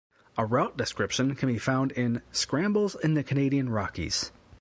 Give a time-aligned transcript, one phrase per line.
[0.35, 4.31] A route description can be found in "Scrambles in the Canadian Rockies".